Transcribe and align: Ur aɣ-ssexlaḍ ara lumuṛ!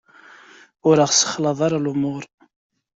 Ur 0.87 0.97
aɣ-ssexlaḍ 1.03 1.59
ara 1.65 1.77
lumuṛ! 1.85 2.23